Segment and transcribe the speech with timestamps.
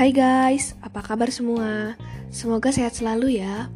[0.00, 1.92] Hai guys, apa kabar semua?
[2.32, 3.68] Semoga sehat selalu ya.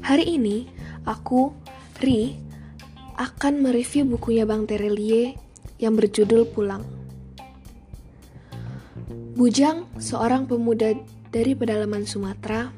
[0.00, 0.64] Hari ini
[1.04, 1.52] aku,
[2.00, 2.40] Ri,
[3.20, 5.36] akan mereview bukunya Bang Terelie
[5.76, 6.80] yang berjudul Pulang.
[9.36, 10.96] Bujang, seorang pemuda
[11.28, 12.72] dari pedalaman Sumatera,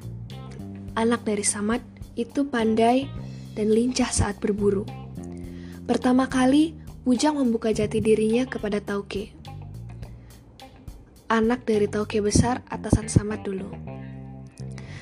[0.99, 1.79] anak dari Samad,
[2.19, 3.07] itu pandai
[3.55, 4.83] dan lincah saat berburu.
[5.87, 6.75] Pertama kali,
[7.07, 9.31] Bujang membuka jati dirinya kepada Tauke,
[11.35, 13.67] anak dari Tauke besar atasan Samad dulu.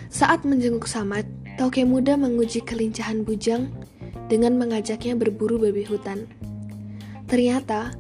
[0.09, 1.29] Saat menjenguk Samad,
[1.61, 3.69] Tauke muda menguji kelincahan Bujang
[4.33, 6.25] dengan mengajaknya berburu babi hutan.
[7.29, 7.93] Ternyata,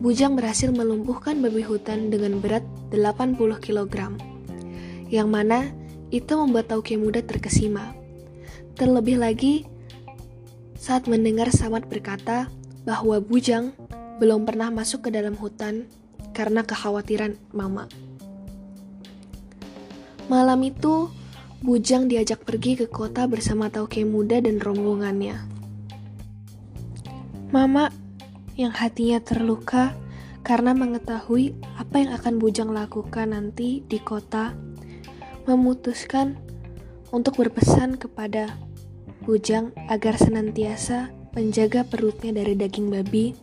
[0.00, 4.16] Bujang berhasil melumpuhkan babi hutan dengan berat 80 kg,
[5.08, 5.72] yang mana
[6.12, 7.96] itu membuat Tauke muda terkesima.
[8.76, 9.64] Terlebih lagi,
[10.76, 12.48] saat mendengar Samad berkata
[12.84, 13.72] bahwa Bujang
[14.20, 15.88] belum pernah masuk ke dalam hutan
[16.40, 17.84] karena kekhawatiran mama.
[20.32, 21.12] Malam itu,
[21.60, 25.36] Bujang diajak pergi ke kota bersama Tauke muda dan rombongannya.
[27.52, 27.92] Mama
[28.56, 29.92] yang hatinya terluka
[30.40, 34.56] karena mengetahui apa yang akan Bujang lakukan nanti di kota,
[35.44, 36.40] memutuskan
[37.12, 38.56] untuk berpesan kepada
[39.28, 43.36] Bujang agar senantiasa menjaga perutnya dari daging babi,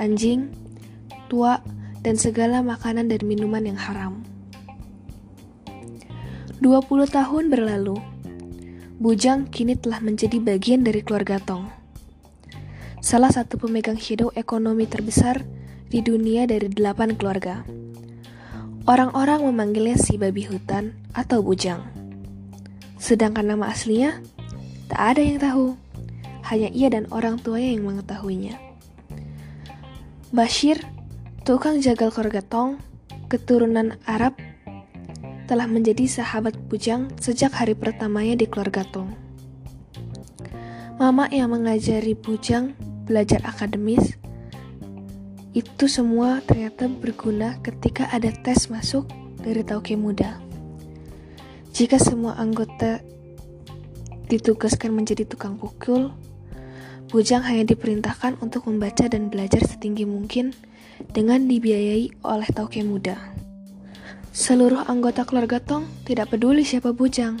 [0.00, 0.48] anjing,
[1.28, 1.60] tua,
[2.06, 4.22] dan segala makanan dan minuman yang haram.
[6.62, 7.98] 20 tahun berlalu,
[9.02, 11.66] Bujang kini telah menjadi bagian dari keluarga Tong.
[13.02, 15.42] Salah satu pemegang shadow ekonomi terbesar
[15.90, 17.66] di dunia dari delapan keluarga.
[18.86, 21.82] Orang-orang memanggilnya si babi hutan atau Bujang.
[23.02, 24.22] Sedangkan nama aslinya,
[24.86, 25.66] tak ada yang tahu.
[26.46, 28.54] Hanya ia dan orang tuanya yang mengetahuinya.
[30.30, 30.95] Bashir
[31.46, 32.82] Tukang jagal keluarga Tong,
[33.30, 34.34] keturunan Arab,
[35.46, 39.14] telah menjadi sahabat Bujang sejak hari pertamanya di keluarga Tong.
[40.98, 42.74] Mama yang mengajari Bujang
[43.06, 44.18] belajar akademis,
[45.54, 49.06] itu semua ternyata berguna ketika ada tes masuk
[49.38, 50.42] dari Tauke Muda.
[51.70, 53.06] Jika semua anggota
[54.26, 56.10] ditugaskan menjadi tukang pukul,
[57.06, 60.50] Bujang hanya diperintahkan untuk membaca dan belajar setinggi mungkin
[61.12, 63.36] dengan dibiayai oleh Tauke muda.
[64.36, 67.40] Seluruh anggota keluarga Tong tidak peduli siapa Bujang.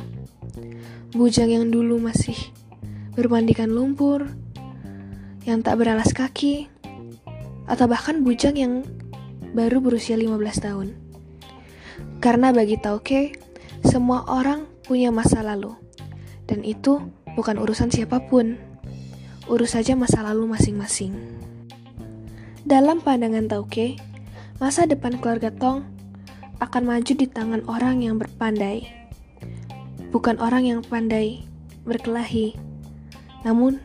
[1.12, 2.36] Bujang yang dulu masih
[3.12, 4.28] bermandikan lumpur,
[5.44, 6.72] yang tak beralas kaki,
[7.68, 8.84] atau bahkan Bujang yang
[9.52, 10.88] baru berusia 15 tahun.
[12.24, 13.36] Karena bagi Tauke,
[13.84, 15.76] semua orang punya masa lalu,
[16.48, 17.04] dan itu
[17.36, 18.56] bukan urusan siapa pun.
[19.46, 21.35] Urus saja masa lalu masing-masing.
[22.66, 23.94] Dalam pandangan Tauke,
[24.58, 25.86] masa depan keluarga Tong
[26.58, 28.90] akan maju di tangan orang yang berpandai.
[30.10, 31.46] Bukan orang yang pandai
[31.86, 32.58] berkelahi,
[33.46, 33.78] namun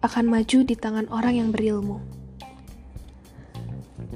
[0.00, 2.00] akan maju di tangan orang yang berilmu.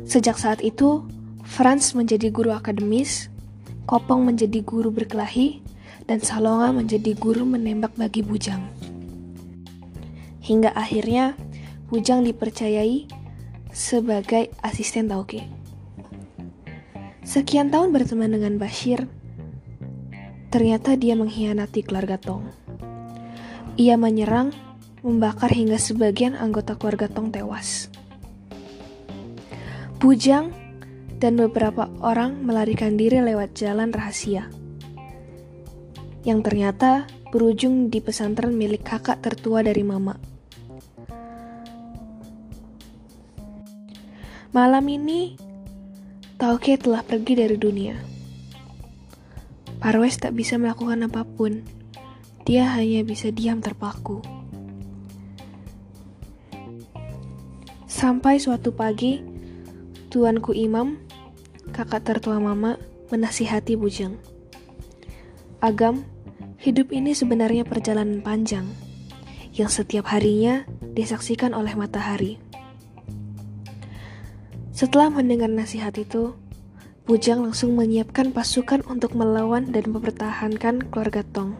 [0.08, 1.04] Sejak saat itu,
[1.44, 3.28] Franz menjadi guru akademis,
[3.84, 5.60] Kopong menjadi guru berkelahi,
[6.08, 8.64] dan Salonga menjadi guru menembak bagi Bujang.
[10.40, 11.36] Hingga akhirnya,
[11.90, 13.10] Bujang dipercayai
[13.74, 15.42] sebagai asisten Tauke.
[17.26, 19.10] Sekian tahun berteman dengan Bashir,
[20.54, 22.46] ternyata dia mengkhianati keluarga Tong.
[23.74, 24.54] Ia menyerang,
[25.02, 27.90] membakar hingga sebagian anggota keluarga Tong tewas.
[29.98, 30.54] Bujang
[31.18, 34.46] dan beberapa orang melarikan diri lewat jalan rahasia.
[36.22, 40.29] Yang ternyata berujung di pesantren milik kakak tertua dari mama.
[44.50, 45.38] Malam ini,
[46.34, 47.94] Tauke telah pergi dari dunia.
[49.78, 51.62] Parwes tak bisa melakukan apa pun.
[52.42, 54.18] Dia hanya bisa diam terpaku.
[57.86, 59.22] Sampai suatu pagi,
[60.10, 60.98] tuanku Imam,
[61.70, 62.74] kakak tertua mama,
[63.14, 64.18] menasihati Bujang.
[65.62, 66.02] Agam,
[66.58, 68.66] hidup ini sebenarnya perjalanan panjang,
[69.54, 72.49] yang setiap harinya disaksikan oleh matahari.
[74.80, 76.32] Setelah mendengar nasihat itu,
[77.04, 81.52] Bujang langsung menyiapkan pasukan untuk melawan dan mempertahankan keluarga Tong.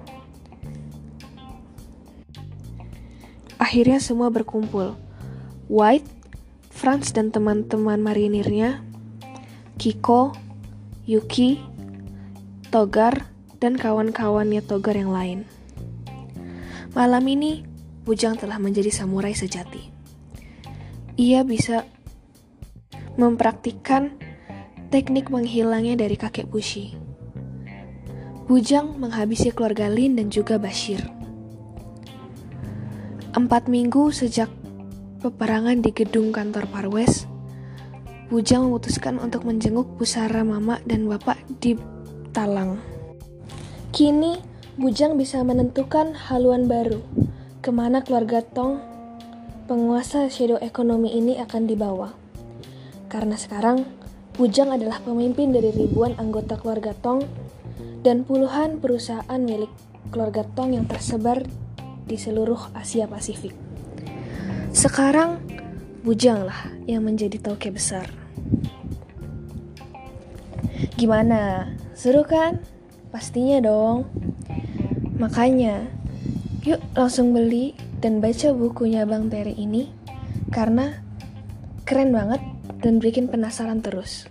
[3.61, 4.97] Akhirnya semua berkumpul.
[5.69, 6.09] White,
[6.73, 8.81] Franz dan teman-teman marinirnya,
[9.77, 10.33] Kiko,
[11.05, 11.61] Yuki,
[12.73, 13.29] Togar,
[13.61, 15.45] dan kawan-kawannya Togar yang lain.
[16.97, 17.69] Malam ini,
[18.01, 19.93] Bujang telah menjadi samurai sejati.
[21.21, 21.85] Ia bisa
[23.19, 24.15] mempraktikkan
[24.91, 26.95] teknik menghilangnya dari kakek Bushi.
[28.51, 31.07] Bujang menghabisi keluarga Lin dan juga Bashir.
[33.31, 34.51] Empat minggu sejak
[35.23, 37.31] peperangan di gedung kantor Parwes,
[38.31, 41.75] Bujang memutuskan untuk menjenguk pusara mama dan bapak di
[42.31, 42.79] Talang.
[43.91, 44.39] Kini,
[44.79, 47.03] Bujang bisa menentukan haluan baru,
[47.59, 48.79] ke mana keluarga Tong,
[49.67, 52.15] penguasa shadow ekonomi ini akan dibawa.
[53.11, 53.83] Karena sekarang,
[54.39, 57.27] Bujang adalah pemimpin dari ribuan anggota keluarga Tong
[58.07, 59.69] dan puluhan perusahaan milik
[60.15, 61.43] keluarga Tong yang tersebar
[62.07, 63.53] di seluruh Asia Pasifik.
[64.71, 65.43] Sekarang,
[66.07, 68.09] Bujanglah yang menjadi tauke besar.
[70.97, 71.75] Gimana?
[71.93, 72.63] Seru kan?
[73.13, 74.09] Pastinya dong.
[75.21, 75.85] Makanya,
[76.65, 79.93] yuk langsung beli dan baca bukunya Bang Terry ini
[80.49, 81.05] karena
[81.85, 82.41] keren banget
[82.81, 84.29] dan bikin penasaran terus.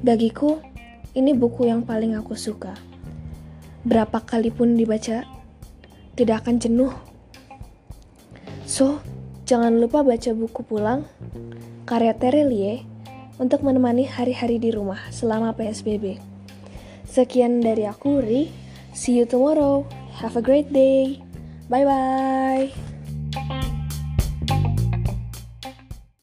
[0.00, 0.62] Bagiku,
[1.12, 2.74] ini buku yang paling aku suka.
[3.84, 5.26] Berapa kali pun dibaca,
[6.14, 6.94] tidak akan jenuh.
[8.64, 9.02] So,
[9.44, 11.04] jangan lupa baca buku pulang,
[11.84, 12.86] karya Terelie,
[13.40, 16.20] untuk menemani hari-hari di rumah selama PSBB.
[17.08, 18.52] Sekian dari aku, Ri.
[18.92, 19.88] See you tomorrow.
[20.20, 21.18] Have a great day.
[21.72, 22.89] Bye-bye.